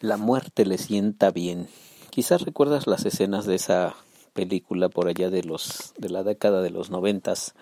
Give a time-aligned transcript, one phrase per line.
[0.00, 1.68] La muerte le sienta bien.
[2.10, 3.94] Quizás recuerdas las escenas de esa
[4.32, 7.54] película por allá de los de la década de los noventas,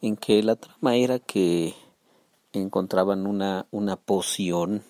[0.00, 1.74] en que la trama era que
[2.52, 4.82] encontraban una una poción,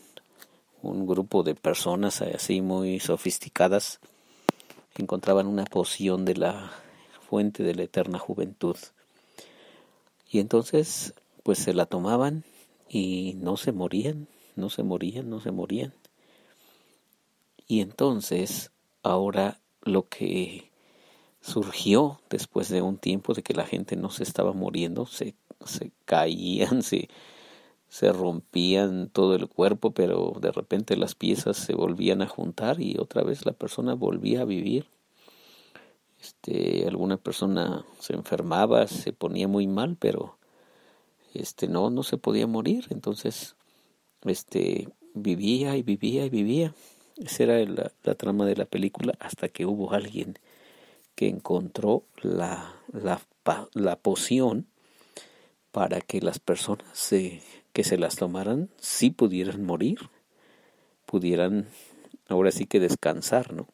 [0.82, 4.00] un grupo de personas así muy sofisticadas
[5.00, 6.70] encontraban una poción de la
[7.28, 8.76] fuente de la eterna juventud.
[10.30, 12.44] Y entonces, pues se la tomaban
[12.88, 15.92] y no se morían, no se morían, no se morían.
[17.70, 18.72] Y entonces,
[19.04, 20.72] ahora lo que
[21.40, 25.92] surgió después de un tiempo de que la gente no se estaba muriendo, se, se
[26.04, 27.08] caían, se,
[27.88, 32.96] se rompían todo el cuerpo, pero de repente las piezas se volvían a juntar y
[32.98, 34.86] otra vez la persona volvía a vivir.
[36.20, 40.38] Este, alguna persona se enfermaba, se ponía muy mal, pero
[41.34, 43.54] este no no se podía morir, entonces
[44.24, 46.74] este vivía y vivía y vivía.
[47.20, 47.58] Esa era
[48.02, 50.38] la, trama de la película hasta que hubo alguien
[51.14, 53.20] que encontró la, la,
[53.74, 54.66] la poción
[55.70, 56.86] para que las personas
[57.72, 59.98] que se las tomaran sí pudieran morir,
[61.04, 61.68] pudieran
[62.28, 63.68] ahora sí que descansar, ¿no?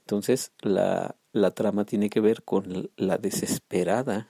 [0.00, 4.28] Entonces la, la trama tiene que ver con la desesperada,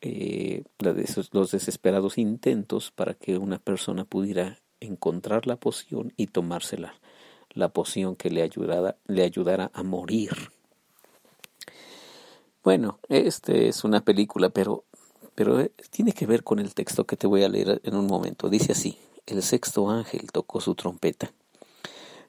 [0.00, 6.28] eh, la de los desesperados intentos para que una persona pudiera encontrar la poción y
[6.28, 6.94] tomársela,
[7.50, 10.30] la poción que le ayudara, le ayudara a morir.
[12.62, 14.84] Bueno, este es una película, pero
[15.34, 18.08] pero eh, tiene que ver con el texto que te voy a leer en un
[18.08, 18.48] momento.
[18.48, 21.32] Dice así, el sexto ángel tocó su trompeta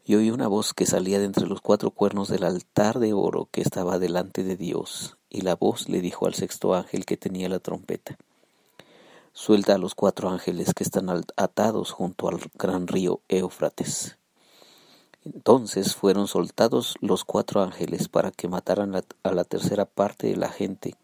[0.05, 3.47] y oí una voz que salía de entre los cuatro cuernos del altar de oro
[3.51, 7.47] que estaba delante de Dios, y la voz le dijo al sexto ángel que tenía
[7.47, 8.17] la trompeta,
[9.39, 14.17] suelta a los cuatro ángeles que están atados junto al gran río Éufrates.
[15.23, 20.49] Entonces fueron soltados los cuatro ángeles para que mataran a la tercera parte de la
[20.49, 20.95] gente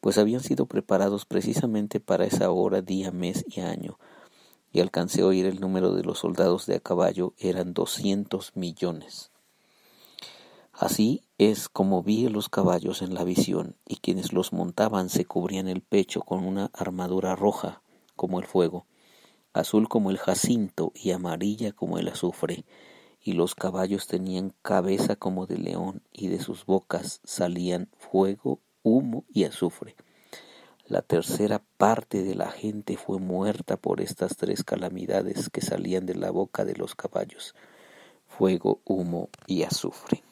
[0.00, 3.98] pues habían sido preparados precisamente para esa hora, día, mes y año,
[4.70, 9.30] y alcancé a oír el número de los soldados de a caballo, eran doscientos millones.
[10.74, 15.66] Así es como vi los caballos en la visión, y quienes los montaban se cubrían
[15.66, 17.82] el pecho con una armadura roja
[18.14, 18.86] como el fuego,
[19.52, 22.64] azul como el jacinto y amarilla como el azufre,
[23.20, 29.24] y los caballos tenían cabeza como de león, y de sus bocas salían fuego humo
[29.28, 29.96] y azufre.
[30.86, 36.14] La tercera parte de la gente fue muerta por estas tres calamidades que salían de
[36.14, 37.56] la boca de los caballos,
[38.28, 40.22] fuego, humo y azufre.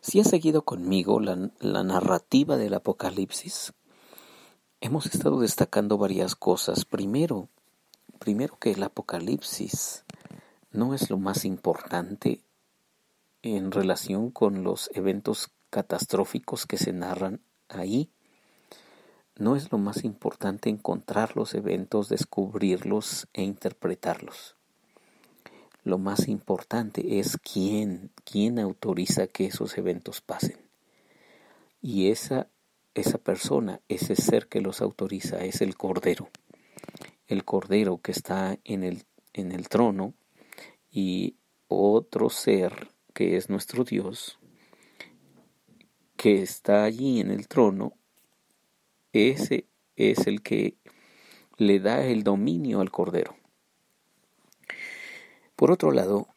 [0.00, 3.72] Si has seguido conmigo la, la narrativa del Apocalipsis,
[4.80, 6.84] hemos estado destacando varias cosas.
[6.84, 7.48] Primero,
[8.18, 10.04] primero que el Apocalipsis
[10.70, 12.44] no es lo más importante
[13.42, 18.10] en relación con los eventos catastróficos que se narran ahí.
[19.36, 24.57] No es lo más importante encontrar los eventos, descubrirlos e interpretarlos.
[25.88, 30.58] Lo más importante es quién, quién autoriza que esos eventos pasen.
[31.80, 32.50] Y esa,
[32.92, 36.28] esa persona, ese ser que los autoriza es el Cordero.
[37.26, 40.12] El Cordero que está en el, en el trono
[40.90, 41.36] y
[41.68, 44.38] otro ser que es nuestro Dios,
[46.18, 47.94] que está allí en el trono,
[49.14, 49.64] ese
[49.96, 50.76] es el que
[51.56, 53.38] le da el dominio al Cordero.
[55.58, 56.28] Por otro lado,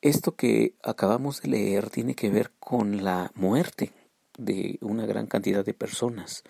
[0.00, 3.92] esto que acabamos de leer tiene que ver con la muerte
[4.38, 6.42] de una gran cantidad de personas.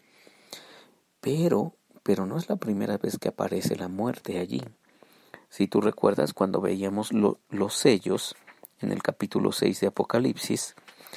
[1.20, 4.62] Pero, pero no es la primera vez que aparece la muerte allí.
[5.48, 8.36] Si tú recuerdas cuando veíamos los sellos
[8.78, 10.76] en el capítulo 6 de Apocalipsis,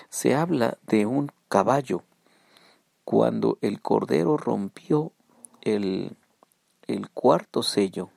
[0.10, 2.02] se habla de un caballo.
[3.04, 5.12] Cuando el cordero rompió
[5.62, 6.18] el,
[6.88, 8.10] el cuarto sello,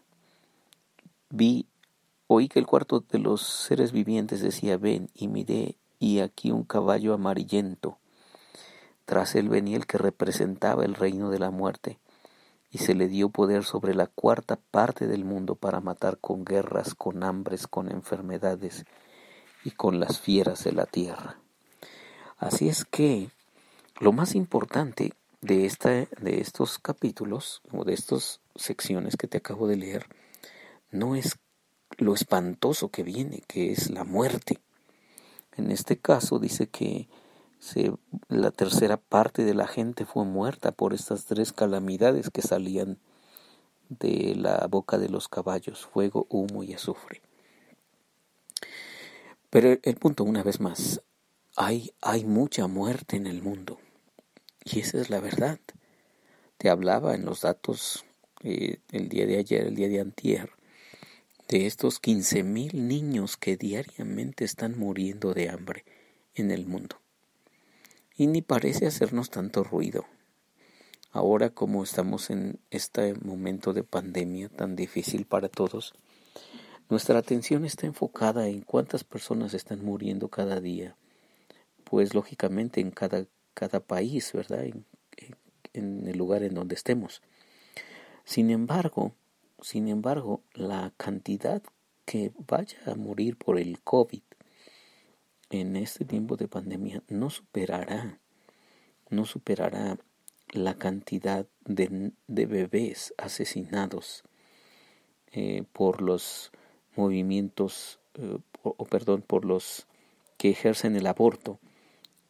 [1.28, 1.66] vi,
[2.28, 6.62] oí que el cuarto de los seres vivientes decía, ven, y miré, y aquí un
[6.62, 7.98] caballo amarillento.
[9.06, 11.98] Tras él venía el que representaba el reino de la muerte,
[12.70, 16.94] y se le dio poder sobre la cuarta parte del mundo para matar con guerras,
[16.94, 18.84] con hambres, con enfermedades
[19.64, 21.38] y con las fieras de la tierra.
[22.36, 23.30] Así es que
[24.00, 29.66] lo más importante de, esta, de estos capítulos o de estas secciones que te acabo
[29.66, 30.06] de leer
[30.90, 31.38] no es
[31.96, 34.60] lo espantoso que viene, que es la muerte.
[35.56, 37.08] En este caso dice que
[38.28, 42.98] la tercera parte de la gente fue muerta por estas tres calamidades que salían
[43.88, 47.22] de la boca de los caballos, fuego, humo y azufre.
[49.50, 51.02] Pero el punto, una vez más,
[51.56, 53.78] hay, hay mucha muerte en el mundo.
[54.64, 55.58] Y esa es la verdad.
[56.58, 58.04] Te hablaba en los datos
[58.42, 60.50] eh, el día de ayer, el día de antier,
[61.48, 65.84] de estos 15 mil niños que diariamente están muriendo de hambre
[66.34, 67.00] en el mundo.
[68.14, 70.04] Y ni parece hacernos tanto ruido.
[71.10, 75.94] Ahora como estamos en este momento de pandemia tan difícil para todos,
[76.90, 80.96] nuestra atención está enfocada en cuántas personas están muriendo cada día,
[81.84, 83.24] pues lógicamente en cada,
[83.54, 84.66] cada país, ¿verdad?
[85.72, 87.22] En el lugar en donde estemos.
[88.24, 89.14] Sin embargo,
[89.60, 91.62] sin embargo, la cantidad
[92.04, 94.22] que vaya a morir por el COVID
[95.50, 98.18] en este tiempo de pandemia no superará,
[99.10, 99.98] no superará
[100.50, 104.24] la cantidad de, de bebés asesinados
[105.32, 106.52] eh, por los
[106.96, 109.86] movimientos, eh, o, perdón, por los
[110.38, 111.60] que ejercen el aborto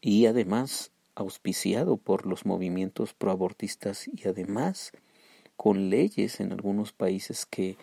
[0.01, 4.93] y además auspiciado por los movimientos proabortistas y además
[5.59, 7.77] con leyes en algunos países que,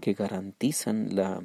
[0.00, 1.40] que garantizan la,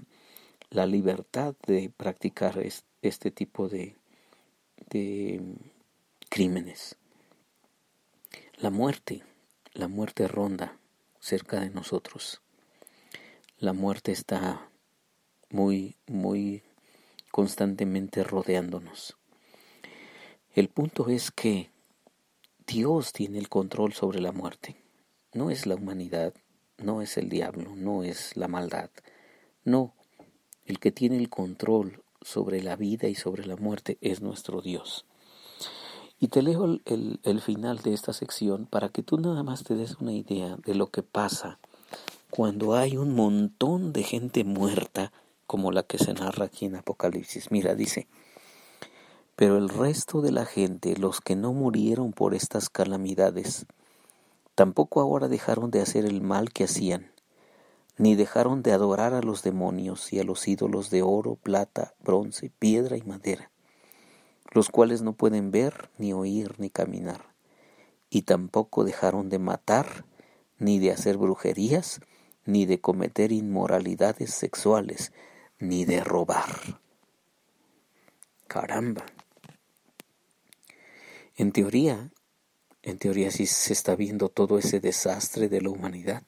[0.72, 2.60] la, libertad de practicar
[3.04, 3.96] este tipo de,
[4.90, 5.40] de
[6.28, 6.98] crímenes.
[8.58, 9.22] La muerte,
[9.74, 10.76] la muerte ronda
[11.20, 12.42] cerca de nosotros.
[13.60, 14.68] La muerte está
[15.52, 16.64] muy, muy
[17.30, 19.18] constantemente rodeándonos.
[20.56, 21.70] El punto es que
[22.66, 24.85] Dios tiene el control sobre la muerte.
[25.36, 26.34] No es la humanidad,
[26.78, 28.90] no es el diablo, no es la maldad.
[29.66, 29.94] No,
[30.66, 35.06] el que tiene el control sobre la vida y sobre la muerte es nuestro Dios.
[36.22, 39.76] Y te leo el, el, final de esta sección para que tú nada más te
[39.76, 41.60] des una idea de lo que pasa
[42.30, 45.12] cuando hay un montón de gente muerta
[45.48, 47.52] como la que se narra aquí en Apocalipsis.
[47.52, 48.08] Mira, dice,
[49.36, 53.66] pero el resto de la gente, los que no murieron por estas calamidades,
[54.56, 57.12] tampoco ahora dejaron de hacer el mal que hacían,
[57.98, 62.52] ni dejaron de adorar a los demonios y a los ídolos de oro, plata, bronce,
[62.58, 63.52] piedra y madera,
[64.52, 67.34] los cuales no pueden ver, ni oír, ni caminar,
[68.10, 70.06] y tampoco dejaron de matar,
[70.58, 72.00] ni de hacer brujerías,
[72.46, 75.12] ni de cometer inmoralidades sexuales,
[75.60, 76.80] ni de robar.
[78.48, 79.06] Caramba.
[81.36, 82.12] En teoría,
[82.86, 86.22] en teoría sí se está viendo todo ese desastre de la humanidad.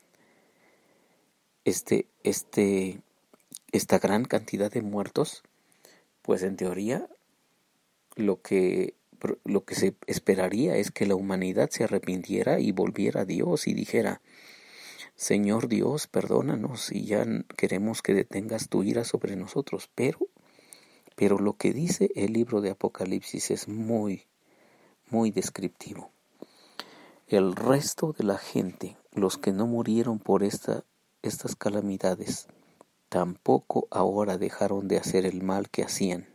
[1.65, 2.99] Este, este,
[3.71, 5.43] esta gran cantidad de muertos,
[6.23, 7.07] pues en teoría
[8.15, 8.95] lo que,
[9.45, 13.75] lo que se esperaría es que la humanidad se arrepintiera y volviera a Dios y
[13.75, 14.21] dijera,
[15.15, 17.23] Señor Dios, perdónanos y ya
[17.55, 19.91] queremos que detengas tu ira sobre nosotros.
[19.93, 20.27] Pero,
[21.15, 24.25] pero lo que dice el libro de Apocalipsis es muy,
[25.11, 26.16] muy descriptivo.
[27.27, 30.83] El resto de la gente, los que no murieron por esta,
[31.21, 32.47] estas calamidades,
[33.09, 36.27] tampoco ahora dejaron de hacer el mal que hacían,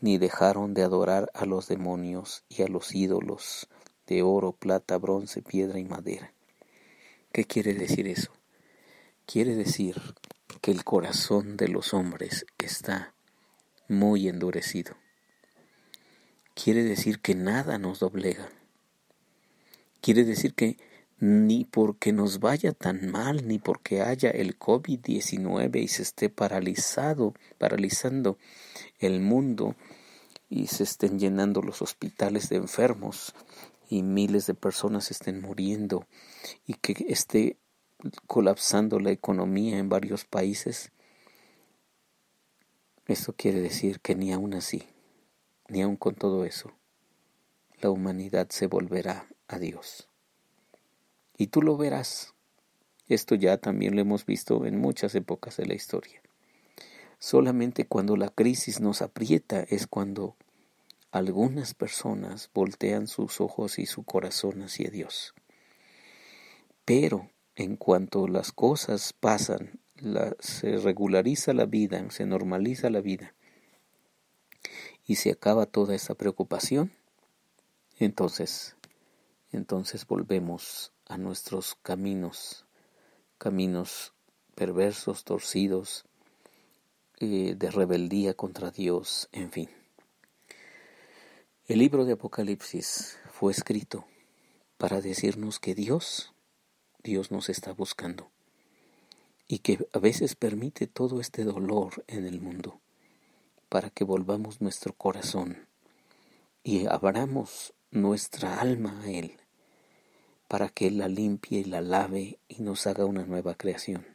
[0.00, 3.68] ni dejaron de adorar a los demonios y a los ídolos
[4.06, 6.32] de oro, plata, bronce, piedra y madera.
[7.32, 8.32] ¿Qué quiere decir eso?
[9.26, 10.00] Quiere decir
[10.62, 13.12] que el corazón de los hombres está
[13.88, 14.96] muy endurecido
[16.62, 18.48] quiere decir que nada nos doblega.
[20.08, 20.78] Quiere decir que
[21.18, 27.34] ni porque nos vaya tan mal, ni porque haya el COVID-19 y se esté paralizado,
[27.58, 28.38] paralizando
[29.00, 29.76] el mundo
[30.48, 33.34] y se estén llenando los hospitales de enfermos
[33.90, 36.06] y miles de personas estén muriendo
[36.66, 37.58] y que esté
[38.26, 40.90] colapsando la economía en varios países,
[43.04, 44.84] esto quiere decir que ni aún así
[45.68, 46.72] ni aun con todo eso,
[47.82, 50.08] la humanidad se volverá a Dios.
[51.36, 52.34] Y tú lo verás.
[53.08, 56.20] Esto ya también lo hemos visto en muchas épocas de la historia.
[57.18, 60.36] Solamente cuando la crisis nos aprieta es cuando
[61.10, 65.34] algunas personas voltean sus ojos y su corazón hacia Dios.
[66.84, 69.80] Pero en cuanto las cosas pasan,
[70.38, 73.34] se regulariza la vida, se normaliza la vida,
[75.06, 76.92] y se acaba toda esa preocupación,
[77.98, 78.76] entonces,
[79.52, 82.66] entonces volvemos a nuestros caminos,
[83.38, 84.12] caminos
[84.54, 86.04] perversos, torcidos,
[87.20, 89.70] eh, de rebeldía contra Dios, en fin.
[91.66, 94.04] El libro de Apocalipsis fue escrito
[94.76, 96.32] para decirnos que Dios
[97.02, 98.30] Dios nos está buscando
[99.46, 102.80] y que a veces permite todo este dolor en el mundo
[103.68, 105.68] para que volvamos nuestro corazón
[106.62, 109.38] y abramos nuestra alma a Él
[110.48, 114.06] para que Él la limpie y la lave y nos haga una nueva creación.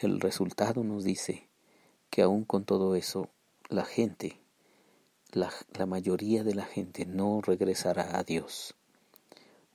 [0.00, 1.48] El resultado nos dice
[2.10, 3.30] que aún con todo eso,
[3.68, 4.40] la gente,
[5.30, 5.52] la,
[5.86, 8.74] mayoría de la gente no regresará a Dios.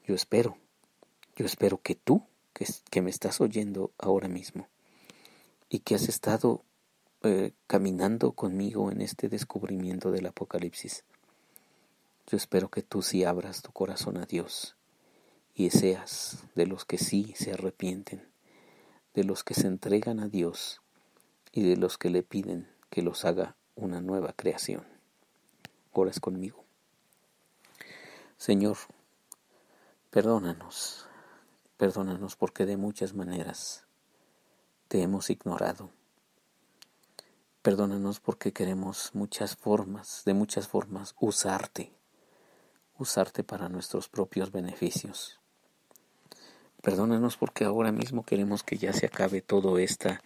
[0.05, 0.57] Yo espero,
[1.35, 4.67] yo espero que tú, que, que me estás oyendo ahora mismo,
[5.69, 6.63] y que has estado
[7.23, 11.03] eh, caminando conmigo en este descubrimiento del Apocalipsis,
[12.27, 14.75] yo espero que tú sí abras tu corazón a Dios
[15.55, 18.29] y seas de los que sí se arrepienten,
[19.13, 20.81] de los que se entregan a Dios
[21.53, 24.85] y de los que le piden que los haga una nueva creación.
[25.93, 26.65] Oras conmigo.
[28.35, 28.77] Señor,
[30.09, 31.07] perdónanos,
[31.77, 33.85] perdónanos porque de muchas maneras
[34.89, 35.91] te hemos ignorado.
[37.61, 41.96] Perdónanos porque queremos muchas formas, de muchas formas, usarte,
[42.99, 45.39] usarte para nuestros propios beneficios.
[46.81, 50.21] Perdónanos porque ahora mismo queremos que ya se acabe todo esta,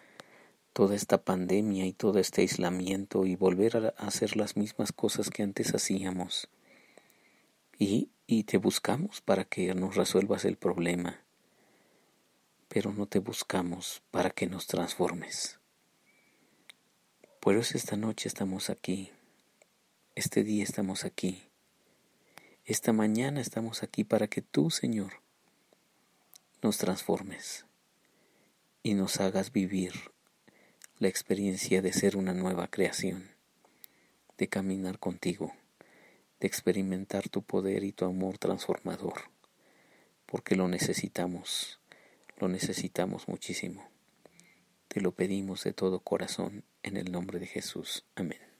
[0.73, 5.43] toda esta pandemia y todo este aislamiento y volver a hacer las mismas cosas que
[5.43, 6.49] antes hacíamos.
[7.79, 11.21] Y, y te buscamos para que nos resuelvas el problema,
[12.67, 15.59] pero no te buscamos para que nos transformes.
[17.39, 19.09] Por eso esta noche estamos aquí,
[20.13, 21.41] este día estamos aquí,
[22.71, 25.21] esta mañana estamos aquí para que tú, Señor,
[26.61, 27.65] nos transformes
[28.81, 29.91] y nos hagas vivir
[30.97, 33.29] la experiencia de ser una nueva creación,
[34.37, 35.53] de caminar contigo,
[36.39, 39.15] de experimentar tu poder y tu amor transformador,
[40.25, 41.81] porque lo necesitamos,
[42.37, 43.85] lo necesitamos muchísimo.
[44.87, 48.05] Te lo pedimos de todo corazón en el nombre de Jesús.
[48.15, 48.50] Amén.